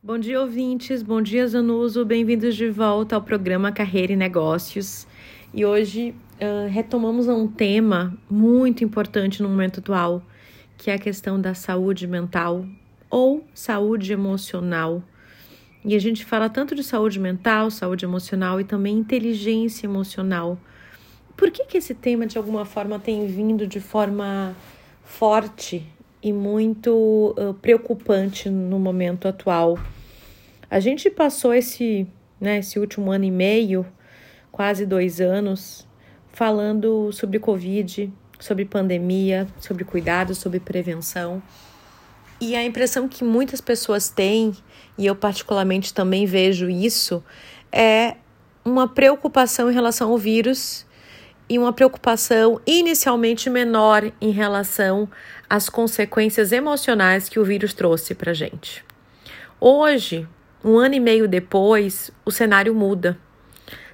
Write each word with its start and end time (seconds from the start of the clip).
Bom 0.00 0.16
dia, 0.16 0.40
ouvintes. 0.40 1.02
Bom 1.02 1.20
dia, 1.20 1.44
Zanuso. 1.48 2.04
Bem-vindos 2.04 2.54
de 2.54 2.70
volta 2.70 3.16
ao 3.16 3.20
programa 3.20 3.72
Carreira 3.72 4.12
e 4.12 4.16
Negócios. 4.16 5.08
E 5.52 5.64
hoje 5.64 6.14
uh, 6.40 6.68
retomamos 6.68 7.26
um 7.26 7.48
tema 7.48 8.16
muito 8.30 8.84
importante 8.84 9.42
no 9.42 9.48
momento 9.48 9.80
atual, 9.80 10.22
que 10.76 10.92
é 10.92 10.94
a 10.94 10.98
questão 11.00 11.40
da 11.40 11.52
saúde 11.52 12.06
mental 12.06 12.64
ou 13.10 13.44
saúde 13.52 14.12
emocional. 14.12 15.02
E 15.84 15.96
a 15.96 15.98
gente 15.98 16.24
fala 16.24 16.48
tanto 16.48 16.76
de 16.76 16.84
saúde 16.84 17.18
mental, 17.18 17.68
saúde 17.68 18.04
emocional 18.04 18.60
e 18.60 18.64
também 18.64 18.96
inteligência 18.96 19.84
emocional. 19.84 20.56
Por 21.36 21.50
que, 21.50 21.64
que 21.64 21.76
esse 21.76 21.92
tema, 21.92 22.24
de 22.24 22.38
alguma 22.38 22.64
forma, 22.64 23.00
tem 23.00 23.26
vindo 23.26 23.66
de 23.66 23.80
forma 23.80 24.54
forte 25.02 25.84
e 26.28 26.32
muito 26.32 27.34
uh, 27.38 27.54
preocupante 27.54 28.48
no 28.48 28.78
momento 28.78 29.26
atual? 29.26 29.78
A 30.70 30.80
gente 30.80 31.08
passou 31.10 31.54
esse, 31.54 32.06
né, 32.40 32.58
esse 32.58 32.78
último 32.78 33.10
ano 33.10 33.24
e 33.24 33.30
meio, 33.30 33.86
quase 34.52 34.84
dois 34.84 35.20
anos, 35.20 35.86
falando 36.32 37.10
sobre 37.12 37.38
Covid, 37.38 38.12
sobre 38.38 38.64
pandemia, 38.64 39.46
sobre 39.58 39.84
cuidado, 39.84 40.34
sobre 40.34 40.60
prevenção. 40.60 41.42
E 42.40 42.54
a 42.54 42.62
impressão 42.62 43.08
que 43.08 43.24
muitas 43.24 43.60
pessoas 43.60 44.08
têm, 44.08 44.52
e 44.96 45.06
eu 45.06 45.16
particularmente 45.16 45.92
também 45.92 46.26
vejo 46.26 46.68
isso, 46.68 47.24
é 47.72 48.16
uma 48.64 48.86
preocupação 48.86 49.70
em 49.70 49.74
relação 49.74 50.10
ao 50.10 50.18
vírus 50.18 50.86
e 51.48 51.58
uma 51.58 51.72
preocupação 51.72 52.60
inicialmente 52.66 53.48
menor 53.48 54.12
em 54.20 54.30
relação 54.30 55.08
às 55.48 55.68
consequências 55.68 56.52
emocionais 56.52 57.28
que 57.28 57.38
o 57.38 57.44
vírus 57.44 57.72
trouxe 57.72 58.14
para 58.14 58.34
gente. 58.34 58.84
Hoje, 59.60 60.28
um 60.62 60.76
ano 60.76 60.94
e 60.94 61.00
meio 61.00 61.26
depois, 61.26 62.10
o 62.24 62.30
cenário 62.30 62.74
muda. 62.74 63.18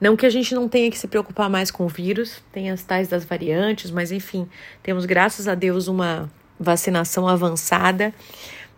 Não 0.00 0.16
que 0.16 0.26
a 0.26 0.30
gente 0.30 0.54
não 0.54 0.68
tenha 0.68 0.90
que 0.90 0.98
se 0.98 1.08
preocupar 1.08 1.50
mais 1.50 1.70
com 1.70 1.84
o 1.84 1.88
vírus, 1.88 2.42
tem 2.52 2.70
as 2.70 2.84
tais 2.84 3.08
das 3.08 3.24
variantes, 3.24 3.90
mas 3.90 4.12
enfim, 4.12 4.48
temos 4.82 5.04
graças 5.04 5.48
a 5.48 5.54
Deus 5.54 5.88
uma 5.88 6.30
vacinação 6.58 7.26
avançada, 7.26 8.14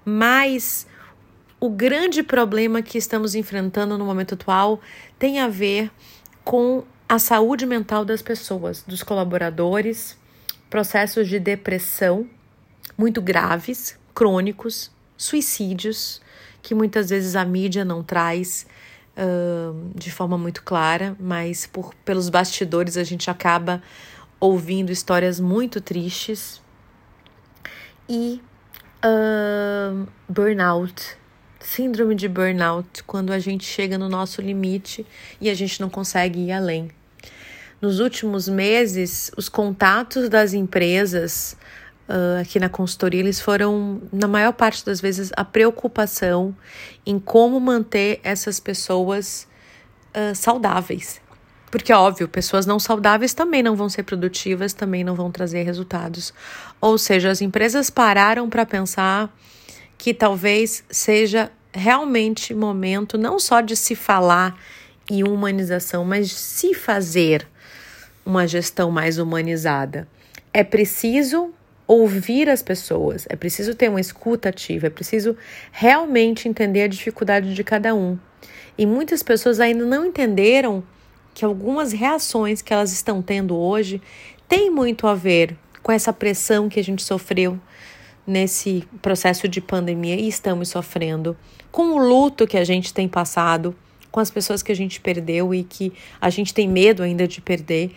mas 0.04 0.86
o 1.58 1.68
grande 1.68 2.22
problema 2.22 2.80
que 2.80 2.96
estamos 2.96 3.34
enfrentando 3.34 3.98
no 3.98 4.04
momento 4.04 4.34
atual 4.34 4.80
tem 5.18 5.40
a 5.40 5.48
ver 5.48 5.90
com 6.42 6.84
a 7.10 7.18
saúde 7.18 7.66
mental 7.66 8.04
das 8.04 8.22
pessoas, 8.22 8.84
dos 8.86 9.02
colaboradores, 9.02 10.16
processos 10.70 11.26
de 11.26 11.40
depressão 11.40 12.24
muito 12.96 13.20
graves, 13.20 13.98
crônicos, 14.14 14.92
suicídios, 15.16 16.22
que 16.62 16.72
muitas 16.72 17.10
vezes 17.10 17.34
a 17.34 17.44
mídia 17.44 17.84
não 17.84 18.00
traz 18.00 18.64
uh, 19.16 19.90
de 19.92 20.08
forma 20.08 20.38
muito 20.38 20.62
clara, 20.62 21.16
mas 21.18 21.66
por, 21.66 21.92
pelos 22.04 22.28
bastidores 22.28 22.96
a 22.96 23.02
gente 23.02 23.28
acaba 23.28 23.82
ouvindo 24.38 24.92
histórias 24.92 25.40
muito 25.40 25.80
tristes 25.80 26.62
e 28.08 28.40
uh, 29.04 30.06
burnout, 30.28 31.18
síndrome 31.58 32.14
de 32.14 32.28
burnout, 32.28 33.02
quando 33.02 33.32
a 33.32 33.40
gente 33.40 33.64
chega 33.64 33.98
no 33.98 34.08
nosso 34.08 34.40
limite 34.40 35.04
e 35.40 35.50
a 35.50 35.54
gente 35.54 35.80
não 35.80 35.90
consegue 35.90 36.38
ir 36.38 36.52
além. 36.52 36.88
Nos 37.80 37.98
últimos 37.98 38.46
meses, 38.46 39.30
os 39.38 39.48
contatos 39.48 40.28
das 40.28 40.52
empresas 40.52 41.56
uh, 42.06 42.40
aqui 42.42 42.60
na 42.60 42.68
consultoria, 42.68 43.20
eles 43.20 43.40
foram, 43.40 44.02
na 44.12 44.28
maior 44.28 44.52
parte 44.52 44.84
das 44.84 45.00
vezes, 45.00 45.32
a 45.34 45.44
preocupação 45.44 46.54
em 47.06 47.18
como 47.18 47.58
manter 47.58 48.20
essas 48.22 48.60
pessoas 48.60 49.48
uh, 50.14 50.34
saudáveis. 50.34 51.22
Porque, 51.70 51.90
óbvio, 51.90 52.28
pessoas 52.28 52.66
não 52.66 52.78
saudáveis 52.78 53.32
também 53.32 53.62
não 53.62 53.74
vão 53.74 53.88
ser 53.88 54.02
produtivas, 54.02 54.74
também 54.74 55.02
não 55.02 55.14
vão 55.14 55.30
trazer 55.30 55.62
resultados. 55.62 56.34
Ou 56.82 56.98
seja, 56.98 57.30
as 57.30 57.40
empresas 57.40 57.88
pararam 57.88 58.50
para 58.50 58.66
pensar 58.66 59.34
que 59.96 60.12
talvez 60.12 60.84
seja 60.90 61.50
realmente 61.72 62.52
momento 62.52 63.16
não 63.16 63.38
só 63.38 63.60
de 63.60 63.76
se 63.76 63.94
falar 63.94 64.58
em 65.08 65.22
humanização, 65.22 66.04
mas 66.04 66.28
de 66.28 66.34
se 66.34 66.74
fazer 66.74 67.46
uma 68.24 68.46
gestão 68.46 68.90
mais 68.90 69.18
humanizada. 69.18 70.06
É 70.52 70.64
preciso 70.64 71.52
ouvir 71.86 72.48
as 72.48 72.62
pessoas, 72.62 73.26
é 73.28 73.34
preciso 73.34 73.74
ter 73.74 73.88
uma 73.88 74.00
escuta 74.00 74.48
ativa, 74.48 74.86
é 74.86 74.90
preciso 74.90 75.36
realmente 75.72 76.48
entender 76.48 76.82
a 76.82 76.88
dificuldade 76.88 77.52
de 77.52 77.64
cada 77.64 77.94
um. 77.94 78.16
E 78.78 78.86
muitas 78.86 79.22
pessoas 79.22 79.58
ainda 79.58 79.84
não 79.84 80.06
entenderam 80.06 80.84
que 81.34 81.44
algumas 81.44 81.92
reações 81.92 82.62
que 82.62 82.72
elas 82.72 82.92
estão 82.92 83.20
tendo 83.20 83.56
hoje 83.56 84.00
têm 84.48 84.70
muito 84.70 85.06
a 85.06 85.14
ver 85.14 85.56
com 85.82 85.90
essa 85.90 86.12
pressão 86.12 86.68
que 86.68 86.78
a 86.78 86.84
gente 86.84 87.02
sofreu 87.02 87.58
nesse 88.26 88.84
processo 89.02 89.48
de 89.48 89.60
pandemia 89.60 90.14
e 90.14 90.28
estamos 90.28 90.68
sofrendo, 90.68 91.36
com 91.72 91.92
o 91.92 91.98
luto 91.98 92.46
que 92.46 92.56
a 92.56 92.64
gente 92.64 92.94
tem 92.94 93.08
passado, 93.08 93.74
com 94.10 94.20
as 94.20 94.30
pessoas 94.30 94.62
que 94.62 94.72
a 94.72 94.76
gente 94.76 95.00
perdeu 95.00 95.54
e 95.54 95.62
que 95.62 95.92
a 96.20 96.30
gente 96.30 96.52
tem 96.52 96.68
medo 96.68 97.02
ainda 97.02 97.26
de 97.26 97.40
perder, 97.40 97.92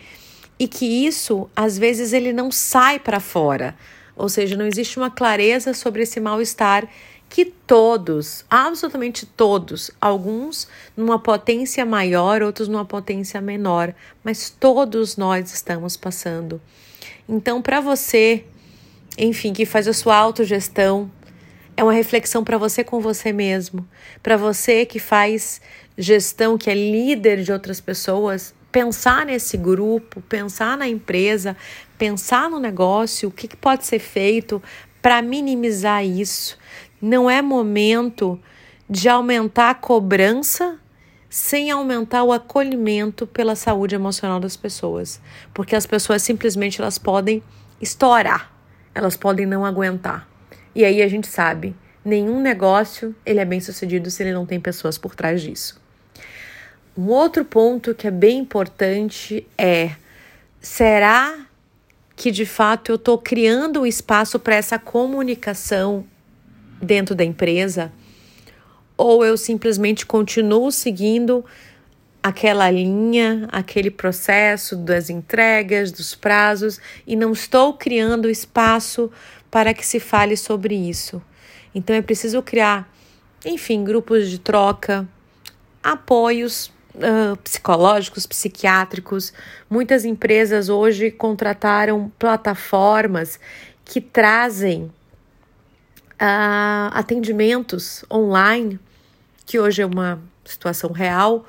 e 0.58 0.68
que 0.68 0.86
isso 1.06 1.48
às 1.54 1.76
vezes 1.76 2.12
ele 2.12 2.32
não 2.32 2.50
sai 2.50 2.98
para 2.98 3.20
fora, 3.20 3.76
ou 4.16 4.28
seja, 4.28 4.56
não 4.56 4.66
existe 4.66 4.96
uma 4.96 5.10
clareza 5.10 5.74
sobre 5.74 6.02
esse 6.02 6.20
mal-estar 6.20 6.88
que 7.28 7.44
todos, 7.44 8.44
absolutamente 8.48 9.26
todos, 9.26 9.90
alguns 10.00 10.68
numa 10.96 11.18
potência 11.18 11.84
maior, 11.84 12.42
outros 12.42 12.68
numa 12.68 12.84
potência 12.84 13.40
menor, 13.40 13.92
mas 14.22 14.50
todos 14.50 15.16
nós 15.16 15.52
estamos 15.52 15.96
passando. 15.96 16.60
Então, 17.28 17.60
para 17.60 17.80
você, 17.80 18.44
enfim, 19.18 19.52
que 19.52 19.66
faz 19.66 19.88
a 19.88 19.92
sua 19.92 20.16
autogestão, 20.16 21.10
é 21.76 21.82
uma 21.82 21.92
reflexão 21.92 22.44
para 22.44 22.56
você 22.56 22.84
com 22.84 23.00
você 23.00 23.32
mesmo, 23.32 23.86
para 24.22 24.36
você 24.36 24.86
que 24.86 24.98
faz 24.98 25.60
gestão, 25.98 26.56
que 26.56 26.70
é 26.70 26.74
líder 26.74 27.42
de 27.42 27.52
outras 27.52 27.80
pessoas, 27.80 28.54
pensar 28.70 29.26
nesse 29.26 29.56
grupo, 29.56 30.20
pensar 30.22 30.76
na 30.76 30.88
empresa, 30.88 31.56
pensar 31.98 32.48
no 32.50 32.58
negócio, 32.58 33.28
o 33.28 33.32
que, 33.32 33.48
que 33.48 33.56
pode 33.56 33.86
ser 33.86 33.98
feito 33.98 34.62
para 35.00 35.22
minimizar 35.22 36.04
isso. 36.04 36.58
Não 37.00 37.28
é 37.28 37.42
momento 37.42 38.40
de 38.88 39.08
aumentar 39.08 39.70
a 39.70 39.74
cobrança 39.74 40.78
sem 41.28 41.70
aumentar 41.70 42.22
o 42.22 42.32
acolhimento 42.32 43.26
pela 43.26 43.56
saúde 43.56 43.94
emocional 43.94 44.38
das 44.38 44.56
pessoas, 44.56 45.20
porque 45.52 45.74
as 45.74 45.84
pessoas 45.84 46.22
simplesmente 46.22 46.80
elas 46.80 46.98
podem 46.98 47.42
estourar, 47.80 48.52
elas 48.94 49.16
podem 49.16 49.44
não 49.44 49.64
aguentar. 49.64 50.33
E 50.74 50.84
aí 50.84 51.02
a 51.02 51.08
gente 51.08 51.26
sabe, 51.26 51.74
nenhum 52.04 52.40
negócio 52.40 53.14
ele 53.24 53.40
é 53.40 53.44
bem 53.44 53.60
sucedido 53.60 54.10
se 54.10 54.22
ele 54.22 54.32
não 54.32 54.44
tem 54.44 54.58
pessoas 54.58 54.98
por 54.98 55.14
trás 55.14 55.40
disso. 55.40 55.80
Um 56.96 57.08
outro 57.08 57.44
ponto 57.44 57.94
que 57.94 58.06
é 58.06 58.10
bem 58.10 58.38
importante 58.38 59.46
é: 59.58 59.92
será 60.60 61.46
que 62.16 62.30
de 62.30 62.46
fato 62.46 62.92
eu 62.92 62.96
estou 62.96 63.18
criando 63.18 63.80
um 63.80 63.86
espaço 63.86 64.38
para 64.38 64.54
essa 64.54 64.78
comunicação 64.78 66.06
dentro 66.80 67.14
da 67.14 67.24
empresa? 67.24 67.92
Ou 68.96 69.24
eu 69.24 69.36
simplesmente 69.36 70.06
continuo 70.06 70.70
seguindo 70.70 71.44
aquela 72.22 72.70
linha, 72.70 73.48
aquele 73.52 73.90
processo 73.90 74.76
das 74.76 75.10
entregas, 75.10 75.92
dos 75.92 76.14
prazos 76.14 76.80
e 77.06 77.16
não 77.16 77.32
estou 77.32 77.74
criando 77.74 78.30
espaço 78.30 79.10
para 79.54 79.72
que 79.72 79.86
se 79.86 80.00
fale 80.00 80.36
sobre 80.36 80.74
isso? 80.74 81.22
Então 81.72 81.94
é 81.94 82.02
preciso 82.02 82.42
criar, 82.42 82.92
enfim, 83.46 83.84
grupos 83.84 84.28
de 84.28 84.40
troca, 84.40 85.06
apoios 85.80 86.72
uh, 86.96 87.36
psicológicos, 87.36 88.26
psiquiátricos. 88.26 89.32
Muitas 89.70 90.04
empresas 90.04 90.68
hoje 90.68 91.08
contrataram 91.08 92.10
plataformas 92.18 93.38
que 93.84 94.00
trazem 94.00 94.90
uh, 96.14 96.90
atendimentos 96.90 98.04
online, 98.10 98.80
que 99.46 99.60
hoje 99.60 99.82
é 99.82 99.86
uma 99.86 100.20
situação 100.44 100.90
real, 100.90 101.46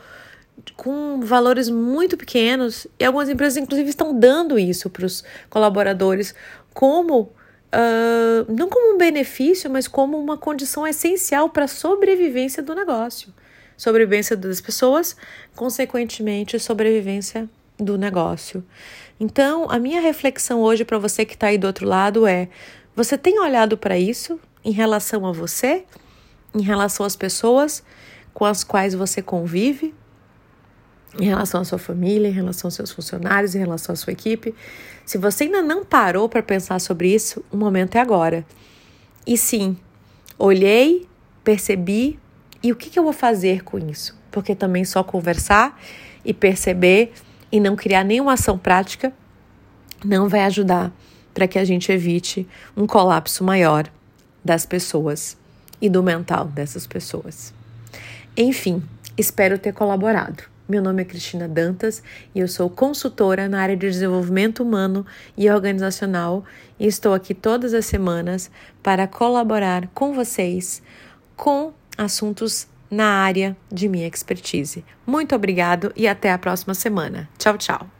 com 0.78 1.22
valores 1.22 1.72
muito 1.72 2.16
pequenos, 2.16 2.86
e 3.00 3.04
algumas 3.04 3.30
empresas, 3.30 3.58
inclusive, 3.58 3.90
estão 3.90 4.14
dando 4.20 4.60
isso 4.60 4.92
para 4.92 5.08
os 5.08 5.24
colaboradores 5.50 6.36
como. 6.72 7.34
Uh, 7.74 8.52
não 8.52 8.70
como 8.70 8.96
um 8.96 8.98
benefício, 8.98 9.70
mas 9.70 9.88
como 9.88 10.18
uma 10.18 10.38
condição 10.38 10.88
essencial 10.88 11.50
para 11.50 11.66
a 11.66 11.68
sobrevivência 11.68 12.64
do 12.64 12.74
negócio 12.74 13.34
sobrevivência 13.78 14.36
das 14.36 14.62
pessoas, 14.62 15.16
consequentemente, 15.56 16.60
sobrevivência 16.60 17.50
do 17.78 17.98
negócio. 17.98 18.64
Então, 19.20 19.70
a 19.70 19.78
minha 19.80 20.02
reflexão 20.02 20.62
hoje 20.62 20.86
para 20.86 20.98
você 20.98 21.26
que 21.26 21.34
está 21.34 21.48
aí 21.48 21.58
do 21.58 21.68
outro 21.68 21.88
lado 21.88 22.26
é: 22.26 22.50
você 22.96 23.18
tem 23.18 23.40
olhado 23.40 23.78
para 23.78 23.98
isso 23.98 24.40
em 24.64 24.72
relação 24.72 25.26
a 25.26 25.32
você, 25.32 25.84
em 26.54 26.62
relação 26.62 27.06
às 27.06 27.16
pessoas 27.16 27.84
com 28.34 28.44
as 28.44 28.66
quais 28.66 28.94
você 28.94 29.22
convive, 29.22 29.94
em 31.20 31.26
relação 31.26 31.62
à 31.62 31.64
sua 31.64 31.78
família, 31.78 32.28
em 32.28 32.32
relação 32.32 32.68
aos 32.68 32.76
seus 32.76 32.92
funcionários, 32.92 33.56
em 33.56 33.60
relação 33.60 33.94
à 33.94 33.96
sua 33.96 34.14
equipe. 34.14 34.54
Se 35.06 35.18
você 35.18 35.46
ainda 35.46 35.62
não 35.62 35.86
parou 35.86 36.28
para 36.28 36.42
pensar 36.42 36.80
sobre 36.80 37.14
isso, 37.14 37.44
o 37.52 37.58
momento 37.58 37.96
é 37.96 38.00
agora. 38.00 38.46
E 39.26 39.38
sim, 39.38 39.78
olhei, 40.38 41.08
percebi 41.44 42.20
e 42.62 42.72
o 42.72 42.76
que, 42.76 42.90
que 42.90 42.98
eu 42.98 43.04
vou 43.04 43.14
fazer 43.14 43.64
com 43.64 43.78
isso? 43.78 44.18
Porque 44.32 44.56
também 44.56 44.84
só 44.84 45.04
conversar 45.04 45.80
e 46.24 46.34
perceber 46.34 47.14
e 47.52 47.60
não 47.60 47.76
criar 47.76 48.04
nenhuma 48.04 48.34
ação 48.34 48.58
prática 48.58 49.14
não 50.04 50.28
vai 50.28 50.42
ajudar 50.42 50.92
para 51.34 51.48
que 51.48 51.60
a 51.60 51.64
gente 51.64 51.92
evite 51.92 52.48
um 52.76 52.88
colapso 52.88 53.44
maior 53.44 53.90
das 54.44 54.66
pessoas 54.66 55.38
e 55.82 55.90
do 55.90 56.02
mental 56.02 56.46
dessas 56.46 56.88
pessoas. 56.88 57.54
Enfim, 58.36 58.82
espero 59.18 59.60
ter 59.60 59.74
colaborado. 59.74 60.55
Meu 60.68 60.82
nome 60.82 61.04
é 61.04 61.06
Cristina 61.06 61.48
Dantas 61.48 62.02
e 62.34 62.40
eu 62.40 62.48
sou 62.48 62.70
consultora 62.70 63.48
na 63.48 63.62
área 63.62 63.78
de 63.78 63.88
desenvolvimento 63.88 64.64
humano 64.64 65.06
e 65.38 65.50
organizacional 65.50 66.44
e 66.80 66.88
estou 66.88 67.14
aqui 67.14 67.36
todas 67.36 67.74
as 67.74 67.86
semanas 67.86 68.50
para 68.82 69.08
colaborar 69.08 69.88
com 69.94 70.14
vocês 70.14 70.82
com 71.36 71.72
assuntos 71.96 72.68
na 72.90 73.06
área 73.06 73.56
de 73.72 73.88
minha 73.88 74.08
expertise. 74.08 74.84
Muito 75.06 75.36
obrigado 75.36 75.92
e 75.96 76.08
até 76.08 76.32
a 76.32 76.38
próxima 76.38 76.74
semana. 76.74 77.30
Tchau, 77.38 77.58
tchau. 77.58 77.95